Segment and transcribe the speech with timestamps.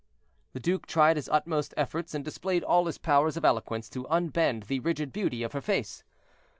[0.53, 4.63] The duke tried his utmost efforts and displayed all his powers of eloquence to unbend
[4.63, 6.03] the rigid beauty of her face.